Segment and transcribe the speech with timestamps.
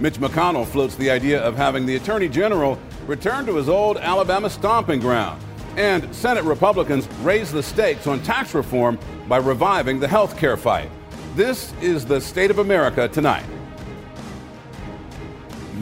[0.00, 4.48] Mitch McConnell floats the idea of having the Attorney General return to his old Alabama
[4.48, 5.42] stomping ground.
[5.76, 10.90] And Senate Republicans raise the stakes on tax reform by reviving the health care fight.
[11.36, 13.44] This is the state of America tonight.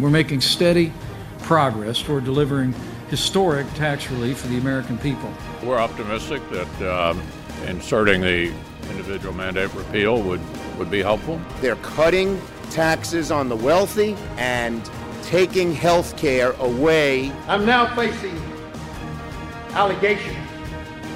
[0.00, 0.92] We're making steady
[1.42, 2.74] progress toward delivering
[3.08, 5.32] historic tax relief for the American people.
[5.62, 7.22] We're optimistic that um,
[7.66, 8.52] inserting the
[8.90, 10.40] individual mandate repeal would,
[10.76, 11.40] would be helpful.
[11.60, 14.88] They're cutting taxes on the wealthy and
[15.22, 17.30] taking health care away.
[17.46, 18.40] I'm now facing
[19.70, 20.36] allegations,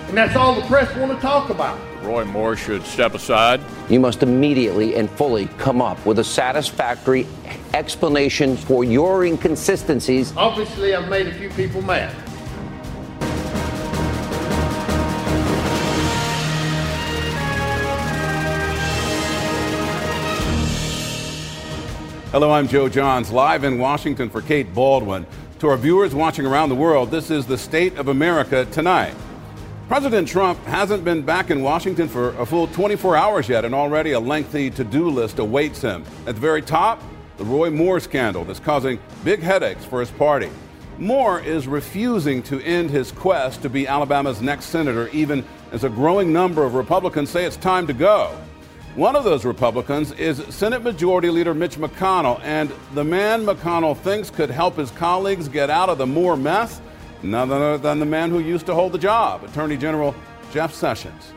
[0.08, 1.78] and that's all the press want to talk about.
[2.02, 3.60] Roy Moore should step aside.
[3.88, 7.26] You must immediately and fully come up with a satisfactory
[7.74, 10.36] explanation for your inconsistencies.
[10.36, 12.14] Obviously, I've made a few people mad.
[22.32, 25.26] Hello, I'm Joe Johns, live in Washington for Kate Baldwin.
[25.58, 29.14] To our viewers watching around the world, this is the state of America tonight.
[29.86, 34.12] President Trump hasn't been back in Washington for a full 24 hours yet, and already
[34.12, 36.04] a lengthy to do list awaits him.
[36.26, 37.02] At the very top,
[37.36, 40.48] the Roy Moore scandal that's causing big headaches for his party.
[40.96, 45.90] Moore is refusing to end his quest to be Alabama's next senator, even as a
[45.90, 48.34] growing number of Republicans say it's time to go.
[48.94, 54.28] One of those Republicans is Senate Majority Leader Mitch McConnell, and the man McConnell thinks
[54.28, 56.78] could help his colleagues get out of the Moore mess,
[57.22, 60.14] none other than the man who used to hold the job, Attorney General
[60.52, 61.32] Jeff Sessions.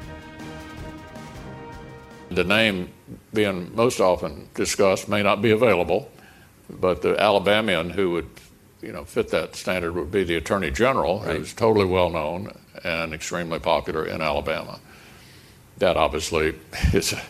[2.29, 2.89] The name
[3.33, 6.11] being most often discussed may not be available,
[6.69, 8.29] but the Alabamian who would
[8.81, 11.37] you know, fit that standard would be the Attorney General, right.
[11.37, 12.51] who's totally well known
[12.83, 14.77] and extremely popular in Alabama.
[15.77, 16.55] That obviously
[16.93, 17.21] is a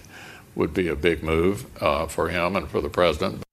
[0.55, 3.43] would be a big move uh, for him and for the president.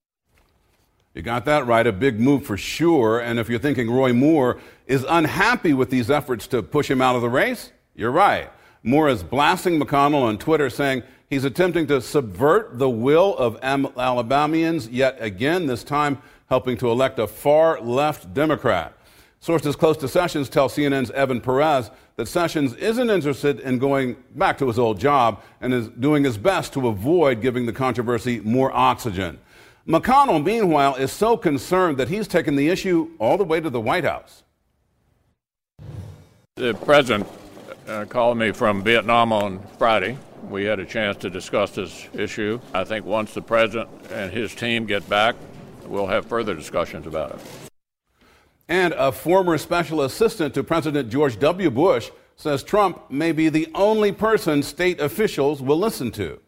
[1.15, 3.21] You got that right, a big move for sure.
[3.21, 7.17] And if you're thinking Roy Moore is unhappy with these efforts to push him out
[7.17, 8.51] of the race, you're right.
[8.83, 14.89] Moore is blasting McConnell on Twitter saying he's attempting to subvert the will of Alabamians
[14.89, 18.95] yet again, this time helping to elect a far left Democrat.
[19.43, 24.57] Sources close to Sessions tell CNN's Evan Perez that Sessions isn't interested in going back
[24.59, 28.71] to his old job and is doing his best to avoid giving the controversy more
[28.73, 29.41] oxygen.
[29.85, 33.81] McConnell, meanwhile, is so concerned that he's taken the issue all the way to the
[33.81, 34.45] White House.
[36.55, 37.27] The president
[37.89, 40.19] uh, called me from Vietnam on Friday.
[40.49, 42.61] We had a chance to discuss this issue.
[42.73, 45.35] I think once the president and his team get back,
[45.87, 47.72] we'll have further discussions about it
[48.73, 51.71] and a former special assistant to President George W.
[51.71, 56.41] Bush says Trump may be the only person state officials will listen to.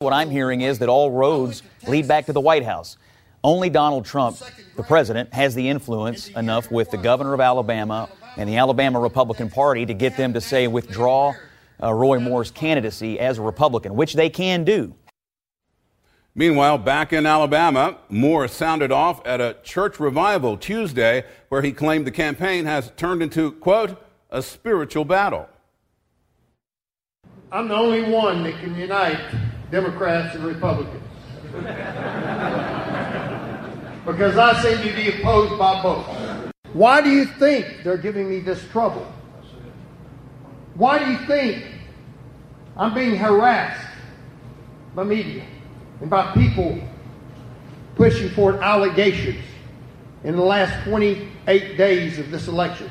[0.00, 2.96] What I'm hearing is that all roads lead back to the White House.
[3.44, 4.38] Only Donald Trump,
[4.74, 9.50] the president, has the influence enough with the governor of Alabama and the Alabama Republican
[9.50, 11.34] Party to get them to say withdraw
[11.80, 14.92] uh, Roy Moore's candidacy as a Republican, which they can do.
[16.36, 22.08] Meanwhile, back in Alabama, Moore sounded off at a church revival Tuesday where he claimed
[22.08, 25.48] the campaign has turned into, quote, a spiritual battle.
[27.52, 29.20] I'm the only one that can unite
[29.70, 31.04] Democrats and Republicans.
[34.04, 36.04] because I seem to be opposed by both.
[36.72, 39.06] Why do you think they're giving me this trouble?
[40.74, 41.64] Why do you think
[42.76, 43.86] I'm being harassed
[44.96, 45.44] by media?
[46.00, 46.80] And by people
[47.96, 49.44] pushing for allegations
[50.24, 52.90] in the last 28 days of this election.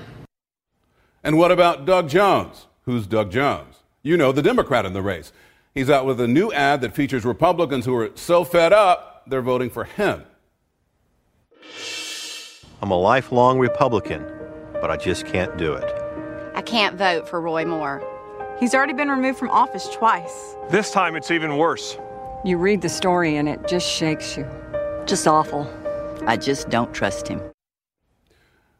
[1.24, 2.68] And what about Doug Jones?
[2.86, 3.76] Who's Doug Jones?
[4.02, 5.32] You know, the Democrat in the race.
[5.74, 9.42] He's out with a new ad that features Republicans who are so fed up, they're
[9.42, 10.24] voting for him.
[12.82, 14.26] I'm a lifelong Republican,
[14.74, 15.90] but I just can't do it.
[16.54, 18.04] I can't vote for Roy Moore.
[18.60, 20.56] He's already been removed from office twice.
[20.70, 21.98] This time it's even worse.
[22.46, 24.46] You read the story and it just shakes you.
[25.06, 25.66] Just awful.
[26.28, 27.42] I just don't trust him.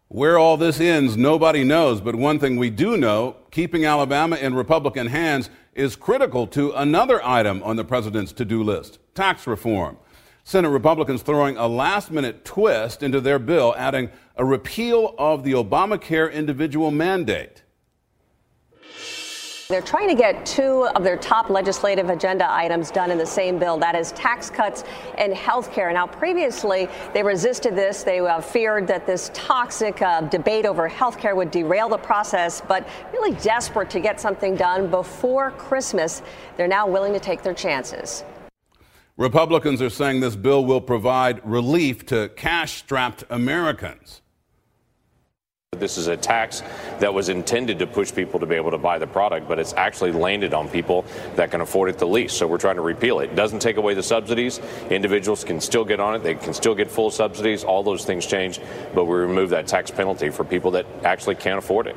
[0.10, 2.02] Where all this ends, nobody knows.
[2.02, 7.26] But one thing we do know keeping Alabama in Republican hands is critical to another
[7.26, 9.98] item on the president's to do list tax reform.
[10.44, 15.54] Senate Republicans throwing a last minute twist into their bill, adding a repeal of the
[15.54, 17.63] Obamacare individual mandate.
[19.70, 23.58] They're trying to get two of their top legislative agenda items done in the same
[23.58, 24.84] bill that is, tax cuts
[25.18, 25.92] and health care.
[25.94, 28.04] Now, previously, they resisted this.
[28.04, 32.62] They uh, feared that this toxic uh, debate over health care would derail the process,
[32.68, 36.22] but really desperate to get something done before Christmas,
[36.58, 38.26] they're now willing to take their chances.
[39.16, 44.23] Republicans are saying this bill will provide relief to cash strapped Americans.
[45.80, 46.62] This is a tax
[47.00, 49.74] that was intended to push people to be able to buy the product, but it's
[49.74, 51.06] actually landed on people
[51.36, 52.38] that can afford it the least.
[52.38, 53.32] So we're trying to repeal it.
[53.32, 54.60] It doesn't take away the subsidies.
[54.90, 56.24] Individuals can still get on it.
[56.24, 57.64] They can still get full subsidies.
[57.64, 58.60] All those things change,
[58.94, 61.96] but we remove that tax penalty for people that actually can't afford it.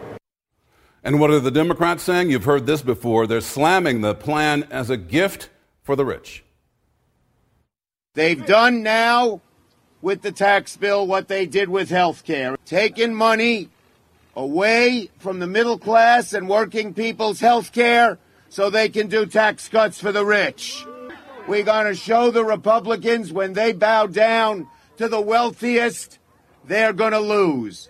[1.02, 2.30] And what are the Democrats saying?
[2.30, 3.28] You've heard this before.
[3.28, 5.50] They're slamming the plan as a gift
[5.84, 6.42] for the rich.
[8.14, 9.42] They've done now
[10.06, 13.68] with the tax bill what they did with health care, taking money
[14.36, 18.16] away from the middle class and working people's health care
[18.48, 20.86] so they can do tax cuts for the rich.
[21.48, 24.68] We're going to show the Republicans when they bow down
[24.98, 26.20] to the wealthiest,
[26.64, 27.88] they're going to lose.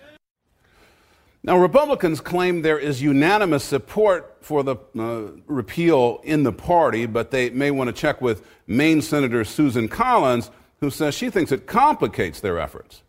[1.43, 7.31] Now, Republicans claim there is unanimous support for the uh, repeal in the party, but
[7.31, 10.51] they may want to check with Maine Senator Susan Collins
[10.81, 13.03] who says she thinks it complicates their efforts.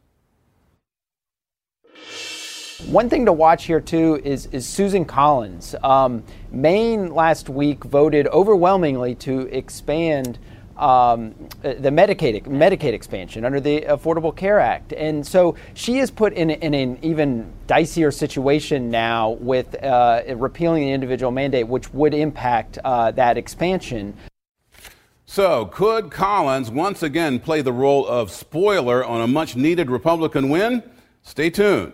[2.85, 5.75] One thing to watch here too is, is Susan Collins.
[5.83, 10.37] Um, Maine last week voted overwhelmingly to expand
[10.77, 11.33] um,
[11.63, 16.51] the Medicaid Medicaid expansion under the Affordable Care Act, and so she is put in,
[16.51, 22.77] in an even dicier situation now with uh, repealing the individual mandate, which would impact
[22.83, 24.15] uh, that expansion.
[25.29, 30.47] So, could Collins once again play the role of spoiler on a much needed Republican
[30.47, 30.81] win?
[31.21, 31.93] Stay tuned.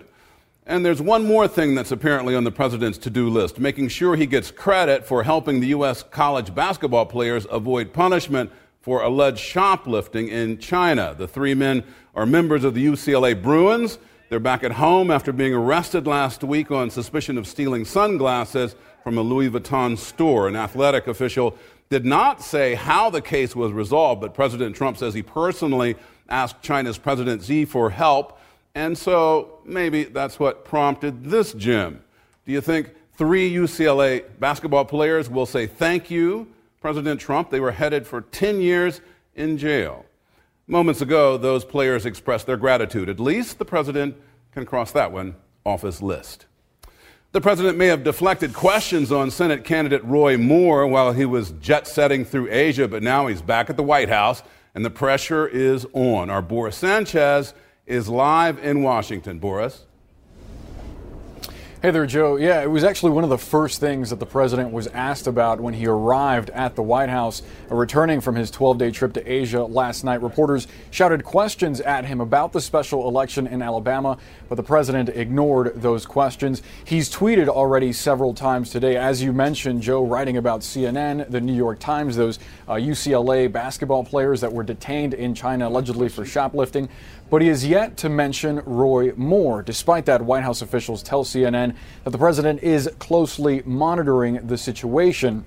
[0.68, 4.16] And there's one more thing that's apparently on the president's to do list making sure
[4.16, 6.04] he gets credit for helping the U.S.
[6.04, 8.52] college basketball players avoid punishment
[8.82, 11.16] for alleged shoplifting in China.
[11.18, 11.84] The three men
[12.14, 13.98] are members of the UCLA Bruins.
[14.30, 19.18] They're back at home after being arrested last week on suspicion of stealing sunglasses from
[19.18, 20.48] a Louis Vuitton store.
[20.48, 21.58] An athletic official
[21.94, 25.96] did not say how the case was resolved, but President Trump says he personally
[26.28, 28.40] asked China's President Xi for help.
[28.74, 32.04] And so maybe that's what prompted this Jim.
[32.48, 36.48] Do you think three UCLA basketball players will say thank you,
[36.82, 37.52] President Trump?
[37.52, 39.00] They were headed for 10 years
[39.36, 40.04] in jail.
[40.66, 43.08] Moments ago, those players expressed their gratitude.
[43.08, 44.16] At least the president
[44.52, 46.48] can cross that one off his list.
[47.34, 51.88] The president may have deflected questions on Senate candidate Roy Moore while he was jet
[51.88, 54.44] setting through Asia, but now he's back at the White House
[54.76, 56.30] and the pressure is on.
[56.30, 57.56] Our Boris Sanchez
[57.88, 59.40] is live in Washington.
[59.40, 59.88] Boris.
[61.84, 62.38] Hey there, Joe.
[62.38, 65.60] Yeah, it was actually one of the first things that the president was asked about
[65.60, 69.66] when he arrived at the White House, returning from his 12 day trip to Asia
[69.66, 70.22] last night.
[70.22, 75.74] Reporters shouted questions at him about the special election in Alabama, but the president ignored
[75.76, 76.62] those questions.
[76.86, 81.52] He's tweeted already several times today, as you mentioned, Joe, writing about CNN, the New
[81.54, 86.88] York Times, those uh, UCLA basketball players that were detained in China allegedly for shoplifting.
[87.34, 89.64] But he has yet to mention Roy Moore.
[89.64, 91.74] Despite that, White House officials tell CNN
[92.04, 95.44] that the president is closely monitoring the situation.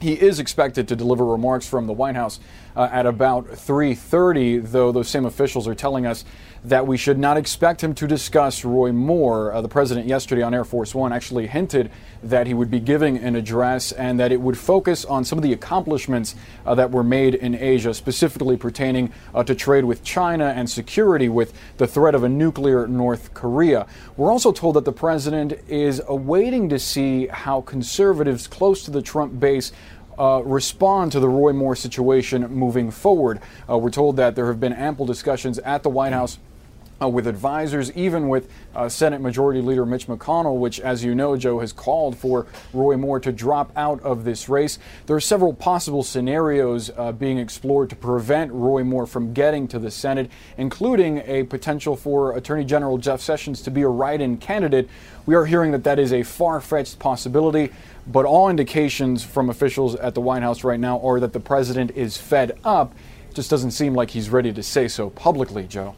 [0.00, 2.40] He is expected to deliver remarks from the White House
[2.74, 6.24] uh, at about 3:30, though those same officials are telling us
[6.66, 9.52] that we should not expect him to discuss Roy Moore.
[9.52, 11.92] Uh, the president yesterday on Air Force One actually hinted
[12.24, 15.44] that he would be giving an address and that it would focus on some of
[15.44, 16.34] the accomplishments
[16.66, 21.28] uh, that were made in Asia, specifically pertaining uh, to trade with China and security
[21.28, 23.86] with the threat of a nuclear North Korea.
[24.16, 29.02] We're also told that the president is awaiting to see how conservatives close to the
[29.02, 29.70] Trump base
[30.18, 33.40] uh, respond to the Roy Moore situation moving forward.
[33.68, 36.38] Uh, we're told that there have been ample discussions at the White House.
[36.98, 41.36] Uh, with advisors, even with uh, Senate Majority Leader Mitch McConnell, which, as you know,
[41.36, 44.78] Joe, has called for Roy Moore to drop out of this race.
[45.04, 49.78] There are several possible scenarios uh, being explored to prevent Roy Moore from getting to
[49.78, 54.38] the Senate, including a potential for Attorney General Jeff Sessions to be a write in
[54.38, 54.88] candidate.
[55.26, 57.72] We are hearing that that is a far fetched possibility.
[58.06, 61.90] But all indications from officials at the White House right now are that the president
[61.90, 62.94] is fed up.
[63.28, 65.94] It just doesn't seem like he's ready to say so publicly, Joe.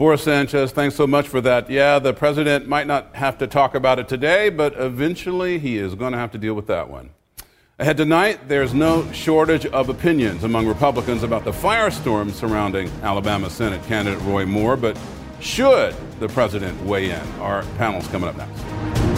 [0.00, 1.68] Boris Sanchez, thanks so much for that.
[1.68, 5.94] Yeah, the president might not have to talk about it today, but eventually he is
[5.94, 7.10] going to have to deal with that one.
[7.78, 13.82] Ahead tonight, there's no shortage of opinions among Republicans about the firestorm surrounding Alabama Senate
[13.84, 14.98] candidate Roy Moore, but
[15.38, 17.32] should the president weigh in?
[17.38, 19.09] Our panel's coming up next.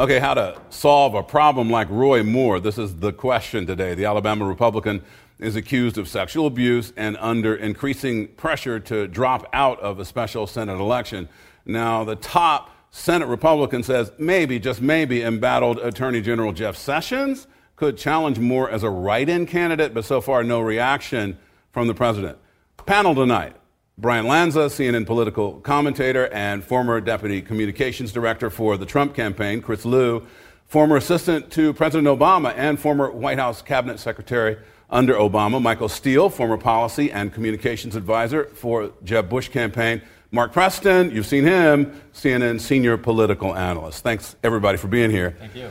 [0.00, 2.58] Okay, how to solve a problem like Roy Moore?
[2.58, 3.92] This is the question today.
[3.92, 5.02] The Alabama Republican
[5.38, 10.46] is accused of sexual abuse and under increasing pressure to drop out of a special
[10.46, 11.28] Senate election.
[11.66, 17.98] Now, the top Senate Republican says maybe, just maybe, embattled Attorney General Jeff Sessions could
[17.98, 21.36] challenge Moore as a write in candidate, but so far, no reaction
[21.72, 22.38] from the president.
[22.86, 23.54] Panel tonight
[23.98, 29.84] Bryan Lanza, CNN political commentator and former deputy communications director for the Trump campaign, Chris
[29.84, 30.26] Lu,
[30.66, 34.56] former assistant to President Obama and former White House cabinet secretary
[34.88, 40.00] under Obama, Michael Steel, former policy and communications advisor for Jeb Bush campaign,
[40.32, 44.02] Mark Preston, you've seen him, CNN senior political analyst.
[44.02, 45.34] Thanks everybody for being here.
[45.38, 45.70] Thank you.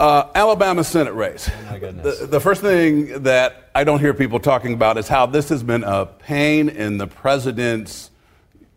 [0.00, 1.50] Uh, Alabama Senate race.
[1.50, 2.20] Oh my goodness.
[2.20, 5.64] The, the, first thing that I don't hear people talking about is how this has
[5.64, 8.12] been a pain in the president's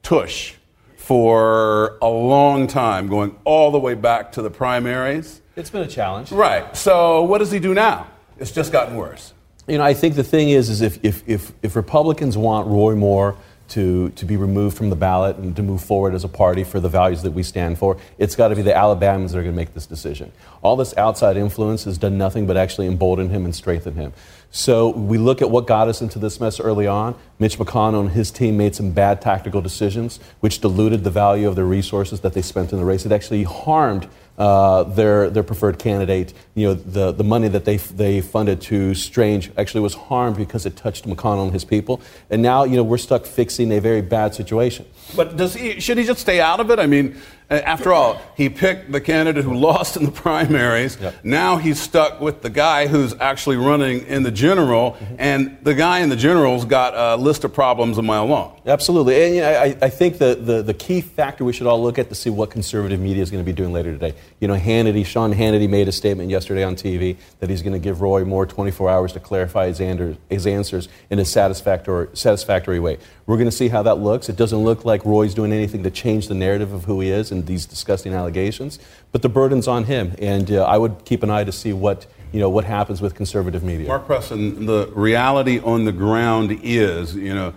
[0.02, 0.56] tush
[0.96, 5.42] for a long time, going all the way back to the primaries.
[5.56, 6.32] It's been a challenge.
[6.32, 6.76] Right.
[6.76, 8.08] So what does he do now?
[8.40, 9.36] It's just gotten worse.
[9.68, 12.96] You know, I think the thing is, is if, if, if, if Republicans want Roy
[12.96, 13.38] Moore
[13.72, 16.80] to, to be removed from the ballot and to move forward as a party for
[16.80, 19.54] the values that we stand for, it's got to be the Alabamans that are going
[19.54, 20.32] to make this decision.
[20.62, 24.14] All this outside influence has done nothing but actually embolden him and strengthen him.
[24.52, 27.16] So we look at what got us into this mess early on.
[27.40, 31.56] Mitch McConnell and his team made some bad tactical decisions, which diluted the value of
[31.56, 33.06] the resources that they spent in the race.
[33.06, 36.34] It actually harmed uh, their their preferred candidate.
[36.56, 40.66] You know, the, the money that they they funded to Strange actually was harmed because
[40.66, 42.02] it touched McConnell and his people.
[42.30, 44.86] And now, you know, we're stuck fixing a very bad situation.
[45.16, 45.80] But does he?
[45.80, 46.80] Should he just stay out of it?
[46.80, 47.18] I mean,
[47.52, 50.98] after all, he picked the candidate who lost in the primaries.
[51.00, 51.16] Yep.
[51.24, 55.16] Now he's stuck with the guy who's actually running in the general, mm-hmm.
[55.20, 58.62] and the guy in the general's got a list of problems a mile long.
[58.66, 59.24] Absolutely.
[59.24, 62.00] And you know, I, I, think the, the, the, key factor we should all look
[62.00, 64.16] at to see what conservative media is going to be doing later today.
[64.40, 67.80] You know, Hannity, Sean Hannity made a statement yesterday on TV that he's going to
[67.80, 72.80] give Roy Moore 24 hours to clarify his, answers, his answers in a satisfactory, satisfactory
[72.80, 72.98] way.
[73.26, 74.30] We're going to see how that looks.
[74.30, 77.32] It doesn't look like Roy's doing anything to change the narrative of who he is
[77.32, 78.80] and these disgusting allegations,
[79.12, 80.16] but the burden's on him.
[80.20, 83.16] And uh, I would keep an eye to see what you know what happens with
[83.16, 83.88] conservative media.
[83.88, 87.54] Mark Preston, the reality on the ground is, you know,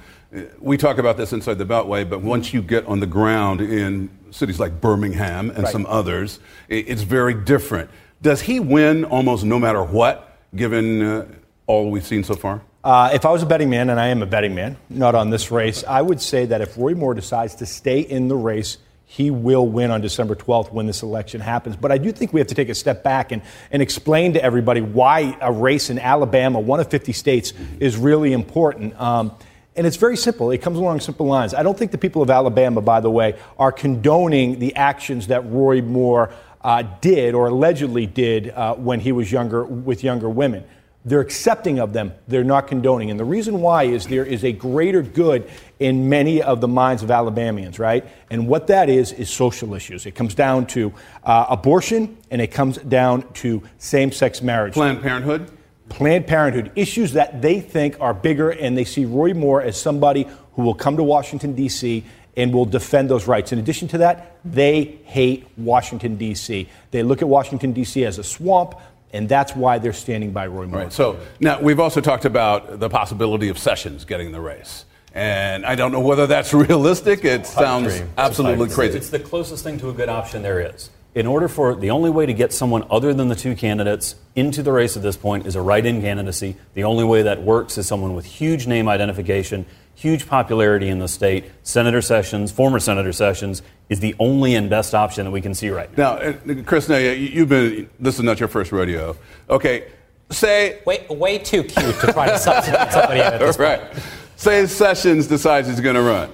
[0.58, 4.10] we talk about this inside the Beltway, but once you get on the ground in
[4.30, 5.72] cities like Birmingham and right.
[5.72, 7.88] some others, it's very different.
[8.20, 11.28] Does he win almost no matter what, given uh,
[11.66, 12.62] all we've seen so far?
[12.82, 15.30] Uh, if I was a betting man, and I am a betting man, not on
[15.30, 18.78] this race, I would say that if Roy Moore decides to stay in the race,
[19.06, 21.76] he will win on December 12th when this election happens.
[21.76, 24.42] But I do think we have to take a step back and, and explain to
[24.42, 28.98] everybody why a race in Alabama, one of 50 states, is really important.
[29.00, 29.32] Um,
[29.76, 30.50] and it's very simple.
[30.50, 31.52] It comes along simple lines.
[31.52, 35.48] I don't think the people of Alabama, by the way, are condoning the actions that
[35.50, 40.64] Roy Moore uh, did or allegedly did uh, when he was younger with younger women.
[41.04, 43.10] They're accepting of them, they're not condoning.
[43.10, 47.02] And the reason why is there is a greater good in many of the minds
[47.02, 48.06] of Alabamians, right?
[48.30, 50.06] And what that is, is social issues.
[50.06, 50.94] It comes down to
[51.24, 54.72] uh, abortion and it comes down to same sex marriage.
[54.72, 55.50] Planned Parenthood?
[55.90, 60.26] Planned Parenthood, issues that they think are bigger, and they see Roy Moore as somebody
[60.54, 62.04] who will come to Washington, D.C.
[62.36, 63.52] and will defend those rights.
[63.52, 66.68] In addition to that, they hate Washington, D.C.
[66.90, 68.04] They look at Washington, D.C.
[68.04, 68.74] as a swamp,
[69.14, 70.82] and that's why they're standing by Roy Moore.
[70.82, 70.92] Right.
[70.92, 74.84] So now we've also talked about the possibility of Sessions getting the race.
[75.14, 77.24] And I don't know whether that's realistic.
[77.24, 78.98] It sounds absolutely crazy.
[78.98, 82.10] It's the closest thing to a good option there is in order for the only
[82.10, 85.46] way to get someone other than the two candidates into the race at this point
[85.46, 86.56] is a write in candidacy.
[86.74, 91.08] The only way that works is someone with huge name identification, huge popularity in the
[91.08, 91.50] state.
[91.62, 95.70] Senator Sessions, former Senator Sessions, is the only and best option that we can see
[95.70, 96.18] right now.
[96.44, 99.16] Now, Chris, now you've been, this is not your first rodeo.
[99.48, 99.90] Okay,
[100.30, 100.80] say.
[100.84, 103.80] Way, way too cute to try to substitute somebody at this right.
[103.92, 104.04] point.
[104.36, 106.30] Say Sessions decides he's going to run.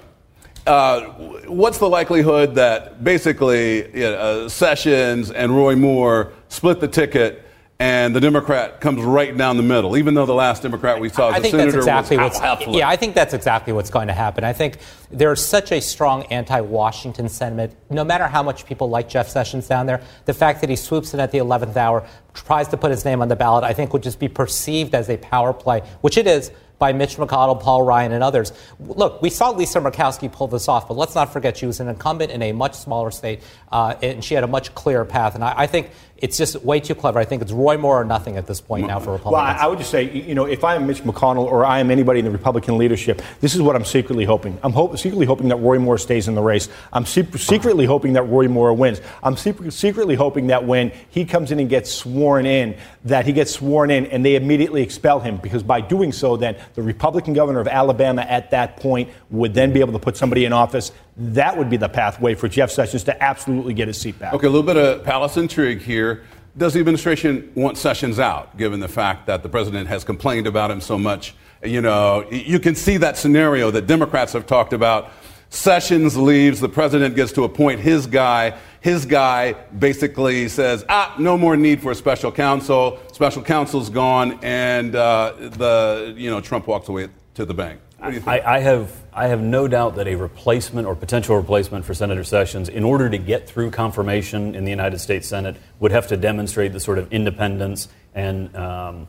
[0.66, 1.00] Uh,
[1.46, 7.46] what's the likelihood that basically you know, uh, Sessions and Roy Moore split the ticket
[7.80, 11.30] and the Democrat comes right down the middle, even though the last Democrat we saw
[11.30, 12.86] I a think senator that's exactly was what's yeah.
[12.86, 14.44] I think that's exactly what's going to happen.
[14.44, 14.76] I think
[15.10, 17.74] there's such a strong anti-Washington sentiment.
[17.88, 21.14] No matter how much people like Jeff Sessions down there, the fact that he swoops
[21.14, 23.94] in at the 11th hour, tries to put his name on the ballot, I think
[23.94, 27.82] would just be perceived as a power play, which it is by Mitch McConnell, Paul
[27.82, 28.52] Ryan, and others.
[28.80, 31.88] Look, we saw Lisa Murkowski pull this off, but let's not forget she was an
[31.88, 35.34] incumbent in a much smaller state, uh, and she had a much clearer path.
[35.36, 37.18] And I, I think it's just way too clever.
[37.18, 39.60] I think it's Roy Moore or nothing at this point now for Well, Republicans.
[39.60, 41.90] I, I would just say, you know, if I am Mitch McConnell or I am
[41.90, 44.58] anybody in the Republican leadership, this is what I'm secretly hoping.
[44.62, 46.68] I'm hope, secretly hoping that Roy Moore stays in the race.
[46.92, 49.00] I'm se- secretly hoping that Roy Moore wins.
[49.22, 53.32] I'm se- secretly hoping that when he comes in and gets sworn in, that he
[53.32, 57.34] gets sworn in and they immediately expel him because by doing so, then the Republican
[57.34, 60.92] governor of Alabama at that point would then be able to put somebody in office.
[61.16, 64.34] That would be the pathway for Jeff Sessions to absolutely get his seat back.
[64.34, 66.24] Okay, a little bit of palace intrigue here.
[66.56, 70.70] Does the administration want Sessions out, given the fact that the president has complained about
[70.70, 71.34] him so much?
[71.62, 75.12] You know, you can see that scenario that Democrats have talked about.
[75.50, 78.56] Sessions leaves, the president gets to appoint his guy.
[78.80, 82.98] His guy basically says, ah, no more need for a special counsel.
[83.12, 87.80] Special counsel's gone, and uh, the, you know, Trump walks away to the bank.
[87.98, 88.28] What do you think?
[88.28, 92.24] I, I have I have no doubt that a replacement or potential replacement for Senator
[92.24, 96.16] Sessions, in order to get through confirmation in the United States Senate, would have to
[96.16, 99.06] demonstrate the sort of independence and um,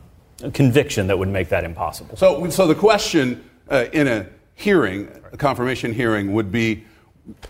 [0.52, 2.16] conviction that would make that impossible.
[2.16, 6.84] So, so the question uh, in a hearing, a confirmation hearing, would be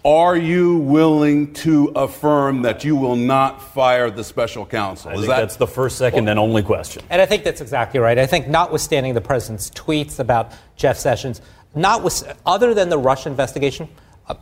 [0.05, 5.11] Are you willing to affirm that you will not fire the special counsel?
[5.11, 7.03] I Is think that that's the first, second, and only question.
[7.09, 8.19] And I think that's exactly right.
[8.19, 11.41] I think, notwithstanding the president's tweets about Jeff Sessions,
[11.75, 13.89] not with, other than the Russia investigation,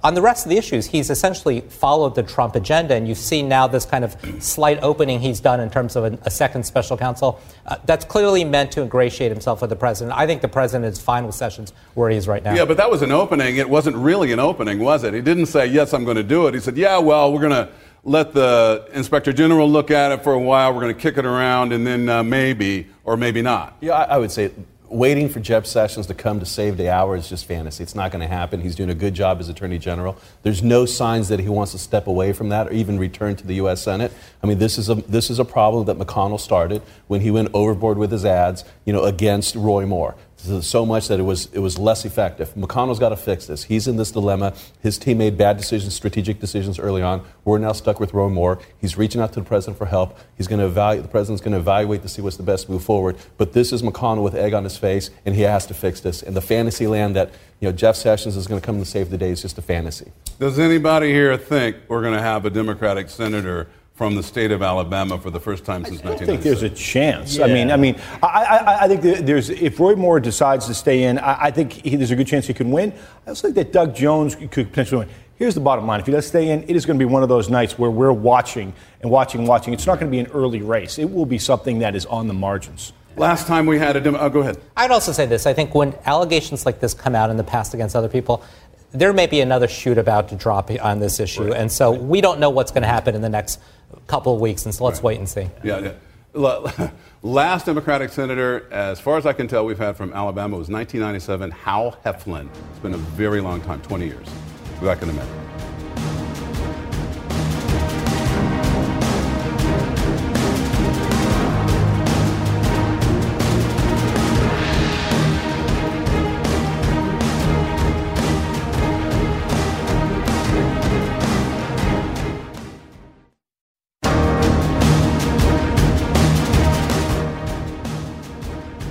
[0.02, 3.48] on the rest of the issues, he's essentially followed the Trump agenda, and you've seen
[3.48, 6.96] now this kind of slight opening he's done in terms of a, a second special
[6.96, 7.40] counsel.
[7.66, 10.16] Uh, that's clearly meant to ingratiate himself with the president.
[10.16, 12.54] I think the president is fine with Sessions where he is right now.
[12.54, 13.56] Yeah, but that was an opening.
[13.56, 15.14] It wasn't really an opening, was it?
[15.14, 16.54] He didn't say, yes, I'm going to do it.
[16.54, 17.72] He said, yeah, well, we're going to
[18.04, 20.72] let the inspector general look at it for a while.
[20.74, 23.76] We're going to kick it around, and then uh, maybe or maybe not.
[23.80, 24.52] Yeah, I, I would say
[24.90, 27.82] waiting for Jeff Sessions to come to save the hour is just fantasy.
[27.82, 28.60] It's not going to happen.
[28.60, 30.18] He's doing a good job as Attorney General.
[30.42, 33.46] There's no signs that he wants to step away from that or even return to
[33.46, 33.82] the U.S.
[33.82, 34.12] Senate.
[34.42, 37.50] I mean, this is a this is a problem that McConnell started when he went
[37.54, 40.16] overboard with his ads, you know, against Roy Moore.
[40.40, 42.54] So much that it was it was less effective.
[42.54, 43.64] McConnell's got to fix this.
[43.64, 44.54] He's in this dilemma.
[44.80, 47.22] His team made bad decisions, strategic decisions early on.
[47.44, 48.58] We're now stuck with Roy Moore.
[48.80, 50.18] He's reaching out to the president for help.
[50.38, 51.02] He's going to evaluate.
[51.02, 53.18] The president's going to evaluate to see what's the best move forward.
[53.36, 56.22] But this is McConnell with egg on his face, and he has to fix this.
[56.22, 59.10] And the fantasy land that you know Jeff Sessions is going to come to save
[59.10, 60.10] the day is just a fantasy.
[60.38, 63.68] Does anybody here think we're going to have a Democratic senator
[64.00, 66.22] from the state of Alabama for the first time since 1996.
[66.22, 67.38] I don't think there's a chance.
[67.38, 71.02] I mean, I mean, I, I, I think there's if Roy Moore decides to stay
[71.02, 72.94] in, I, I think he, there's a good chance he can win.
[73.26, 75.14] I also think that Doug Jones could potentially win.
[75.34, 77.22] Here's the bottom line: if he does stay in, it is going to be one
[77.22, 79.74] of those nights where we're watching and watching, and watching.
[79.74, 80.98] It's not going to be an early race.
[80.98, 82.94] It will be something that is on the margins.
[83.16, 84.56] Last time we had a Dem- oh, go ahead.
[84.78, 85.46] I'd also say this.
[85.46, 88.42] I think when allegations like this come out in the past against other people,
[88.92, 91.52] there may be another shoot about to drop on this issue.
[91.52, 93.60] And so we don't know what's going to happen in the next
[94.06, 94.64] couple of weeks.
[94.64, 95.48] And so let's wait and see.
[95.62, 95.92] Yeah, yeah.
[97.22, 101.50] Last Democratic senator, as far as I can tell, we've had from Alabama was 1997,
[101.50, 102.48] Hal Heflin.
[102.70, 104.28] It's been a very long time, 20 years.
[104.80, 105.49] Be back in a minute.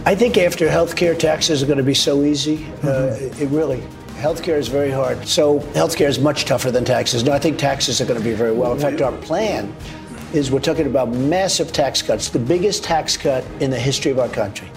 [0.09, 2.65] I think after healthcare, taxes are going to be so easy.
[2.81, 3.77] Uh, it really,
[4.15, 5.27] healthcare is very hard.
[5.27, 7.23] So healthcare is much tougher than taxes.
[7.23, 8.73] No, I think taxes are going to be very well.
[8.73, 9.71] In fact, our plan
[10.33, 14.17] is we're talking about massive tax cuts, the biggest tax cut in the history of
[14.17, 14.67] our country.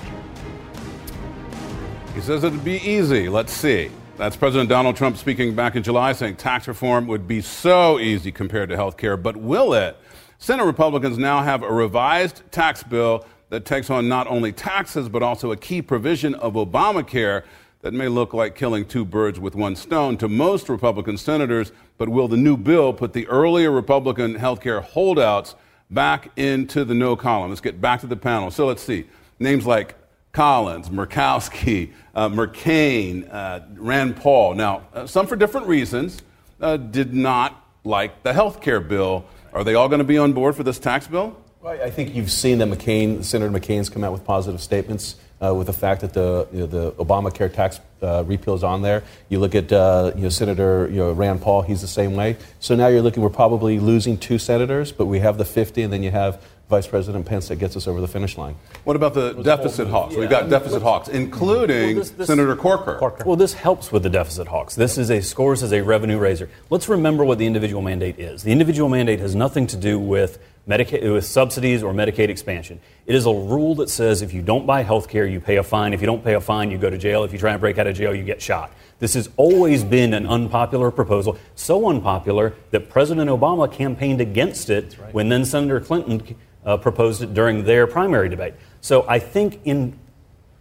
[2.15, 3.31] He says it'd be easy.
[3.31, 3.91] Let's see.
[4.19, 8.33] That's President Donald Trump speaking back in July, saying tax reform would be so easy
[8.33, 9.17] compared to health care.
[9.17, 9.97] But will it?
[10.37, 15.23] Senate Republicans now have a revised tax bill that takes on not only taxes, but
[15.23, 17.45] also a key provision of Obamacare
[17.83, 21.71] that may look like killing two birds with one stone to most Republican senators.
[21.99, 25.55] But will the new bill put the earlier Republican healthcare holdouts
[25.91, 27.51] back into the no column?
[27.51, 28.51] Let's get back to the panel.
[28.51, 29.05] So let's see.
[29.39, 29.97] Names like
[30.33, 34.55] Collins, Murkowski, uh, McCain, uh, Rand Paul.
[34.55, 36.23] Now, uh, some for different reasons
[36.59, 39.27] uh, did not like the health care bill.
[39.53, 41.37] Are they all going to be on board for this tax bill?
[41.63, 45.55] Well, I think you've seen that McCain, Senator McCain's come out with positive statements uh,
[45.55, 49.05] with the fact that the you know, the Obamacare tax uh, repeal is on there.
[49.29, 52.37] You look at uh, you know Senator you know Rand Paul, he's the same way.
[52.59, 55.93] So now you're looking, we're probably losing two senators, but we have the 50, and
[55.93, 58.55] then you have Vice President Pence that gets us over the finish line.
[58.85, 60.17] What about the deficit hawks?
[60.17, 62.99] We've got deficit hawks, including Well, this- this- Senator Corker.
[63.27, 64.75] Well, this helps with the deficit hawks.
[64.75, 66.49] This is a scores as a revenue raiser.
[66.71, 68.43] Let's remember what the individual mandate is.
[68.43, 72.81] The individual mandate has nothing to do with Medicaid, with subsidies or Medicaid expansion.
[73.05, 75.63] It is a rule that says if you don't buy health care, you pay a
[75.63, 75.93] fine.
[75.93, 77.23] If you don't pay a fine, you go to jail.
[77.25, 78.73] If you try and break out of jail, you get shot.
[78.99, 84.97] This has always been an unpopular proposal, so unpopular that President Obama campaigned against it
[85.11, 86.23] when then Senator Clinton
[86.65, 88.55] uh, proposed it during their primary debate.
[88.81, 89.99] So I think in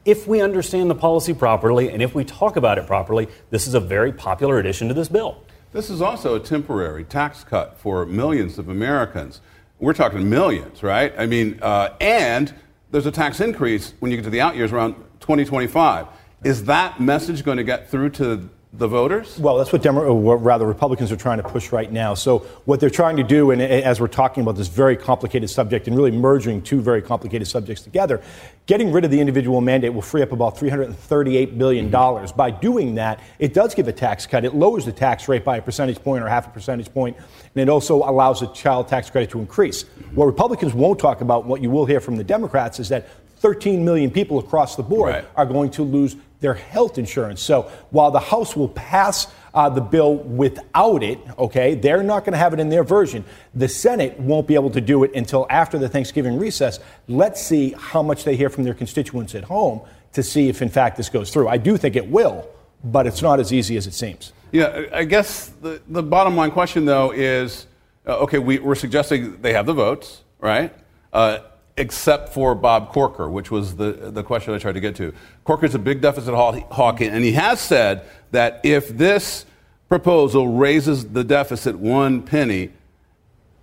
[0.03, 3.73] if we understand the policy properly and if we talk about it properly, this is
[3.73, 5.43] a very popular addition to this bill.
[5.73, 9.41] This is also a temporary tax cut for millions of Americans.
[9.79, 11.13] We're talking millions, right?
[11.17, 12.53] I mean, uh, and
[12.91, 16.07] there's a tax increase when you get to the out years around 2025.
[16.43, 19.37] Is that message going to get through to the voters?
[19.37, 22.13] Well, that's what, Demo- or rather Republicans are trying to push right now.
[22.13, 25.87] So what they're trying to do, and as we're talking about this very complicated subject
[25.87, 28.21] and really merging two very complicated subjects together,
[28.67, 31.91] getting rid of the individual mandate will free up about $338 billion.
[31.91, 32.37] Mm-hmm.
[32.37, 34.45] By doing that, it does give a tax cut.
[34.45, 37.61] It lowers the tax rate by a percentage point or half a percentage point, and
[37.61, 39.83] it also allows the child tax credit to increase.
[40.13, 43.09] What Republicans won't talk about, what you will hear from the Democrats, is that
[43.41, 47.41] 13 million people across the board are going to lose their health insurance.
[47.41, 52.33] So while the House will pass uh, the bill without it, okay, they're not going
[52.33, 53.25] to have it in their version.
[53.55, 56.79] The Senate won't be able to do it until after the Thanksgiving recess.
[57.07, 59.81] Let's see how much they hear from their constituents at home
[60.13, 61.47] to see if, in fact, this goes through.
[61.47, 62.47] I do think it will,
[62.83, 64.33] but it's not as easy as it seems.
[64.51, 67.65] Yeah, I guess the, the bottom line question, though, is
[68.05, 70.73] uh, okay, we, we're suggesting they have the votes, right?
[71.13, 71.39] Uh,
[71.77, 75.13] except for Bob Corker, which was the, the question I tried to get to.
[75.43, 79.45] Corker's a big deficit hawk, and he has said that if this
[79.89, 82.71] proposal raises the deficit one penny,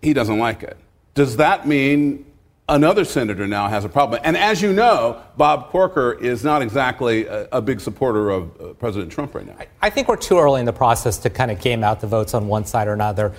[0.03, 0.77] he doesn't like it.
[1.15, 2.25] Does that mean
[2.69, 4.21] another senator now has a problem?
[4.25, 8.73] And as you know, Bob Corker is not exactly a, a big supporter of uh,
[8.75, 9.57] President Trump right now.
[9.81, 12.35] I think we're too early in the process to kind of game out the votes
[12.35, 13.33] on one side or another.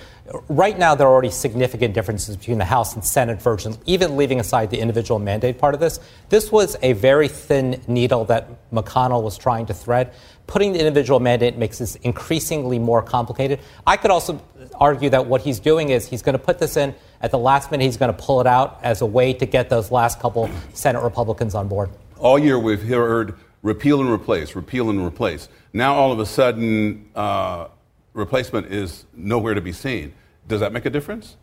[0.48, 4.40] Right now, there are already significant differences between the House and Senate versions, even leaving
[4.40, 6.00] aside the individual mandate part of this.
[6.28, 10.12] This was a very thin needle that McConnell was trying to thread.
[10.46, 13.60] Putting the individual mandate makes this increasingly more complicated.
[13.86, 14.40] I could also
[14.74, 17.70] argue that what he's doing is he's going to put this in at the last
[17.70, 20.48] minute, he's going to pull it out as a way to get those last couple
[20.72, 21.90] Senate Republicans on board.
[22.18, 25.48] All year we've heard repeal and replace, repeal and replace.
[25.72, 27.68] Now all of a sudden, uh,
[28.14, 30.14] replacement is nowhere to be seen.
[30.48, 31.36] Does that make a difference?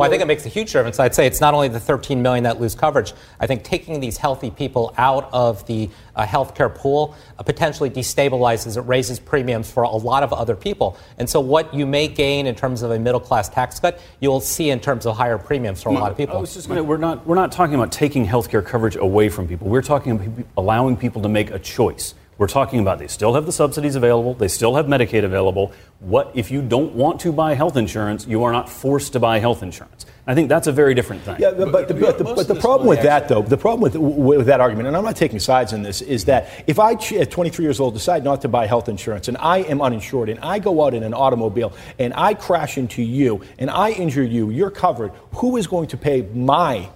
[0.00, 0.98] Well, I think it makes a huge difference.
[0.98, 3.12] I'd say it's not only the 13 million that lose coverage.
[3.38, 8.78] I think taking these healthy people out of the uh, healthcare pool uh, potentially destabilizes
[8.78, 10.96] it, raises premiums for a lot of other people.
[11.18, 14.40] And so, what you may gain in terms of a middle class tax cut, you'll
[14.40, 16.38] see in terms of higher premiums for a lot of people.
[16.38, 19.28] I was just gonna, we're not we're not talking about taking health care coverage away
[19.28, 19.68] from people.
[19.68, 22.14] We're talking about allowing people to make a choice.
[22.40, 25.74] We're talking about they still have the subsidies available, they still have Medicaid available.
[25.98, 28.26] What if you don't want to buy health insurance?
[28.26, 30.06] You are not forced to buy health insurance.
[30.26, 31.36] I think that's a very different thing.
[31.38, 33.94] Yeah, but, but, the, but, the, but the problem with that, though, the problem with,
[33.94, 37.30] with that argument, and I'm not taking sides in this, is that if I, at
[37.30, 40.60] 23 years old, decide not to buy health insurance and I am uninsured and I
[40.60, 44.70] go out in an automobile and I crash into you and I injure you, you're
[44.70, 46.88] covered, who is going to pay my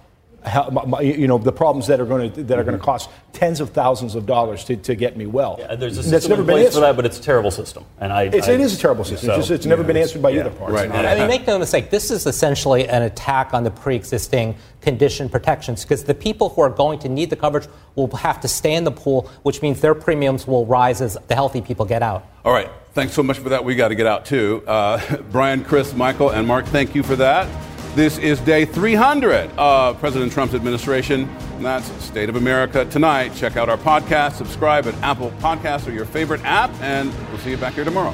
[0.45, 2.83] how- my- my- you know the problems that are going to that are going to
[2.83, 5.57] cost tens of thousands of dollars to, to get me well.
[5.59, 6.75] Yeah, there's a That's never in been place answered.
[6.75, 7.83] for that, but it's a terrible system.
[7.99, 9.27] And I, It's, I- it is a terrible system.
[9.27, 10.41] so- it's, just, it's never been answered by Yeah.
[10.41, 10.73] either party.
[10.73, 10.91] Right.
[10.91, 15.27] I mean, make no mistake, this is essentially an attack on the pre existing condition
[15.29, 18.73] protections because the people who are going to need the coverage will have to stay
[18.75, 22.25] in the pool, which means their premiums will rise as the healthy people get out.
[22.45, 22.69] All right.
[22.93, 23.65] Thanks so much for that.
[23.65, 24.63] We got to get out too.
[24.65, 24.99] Uh,
[25.31, 27.47] Brian, Chris, Michael, and Mark, thank you for that.
[27.95, 31.33] This is day 300 of President Trump's administration.
[31.61, 33.33] That's State of America tonight.
[33.35, 37.51] Check out our podcast, subscribe at Apple Podcasts or your favorite app, and we'll see
[37.51, 38.13] you back here tomorrow.